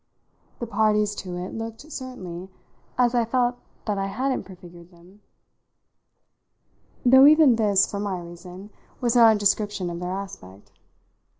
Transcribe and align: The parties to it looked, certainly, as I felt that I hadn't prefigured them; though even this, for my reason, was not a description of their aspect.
The 0.57 0.65
parties 0.65 1.13
to 1.17 1.37
it 1.37 1.53
looked, 1.53 1.81
certainly, 1.91 2.49
as 2.97 3.13
I 3.13 3.23
felt 3.23 3.57
that 3.85 3.99
I 3.99 4.07
hadn't 4.07 4.45
prefigured 4.45 4.89
them; 4.89 5.21
though 7.05 7.27
even 7.27 7.55
this, 7.55 7.85
for 7.85 7.99
my 7.99 8.17
reason, 8.19 8.71
was 8.99 9.15
not 9.15 9.35
a 9.35 9.37
description 9.37 9.91
of 9.91 9.99
their 9.99 10.11
aspect. 10.17 10.71